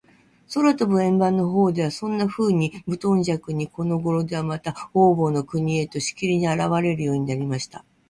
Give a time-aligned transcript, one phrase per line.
[0.51, 7.85] 空とぶ円盤のほうでは、そんなうわさにはむとんじゃくに、このごろでは、また、ほうぼうの国へと、しきりと、あらわれるようになりました。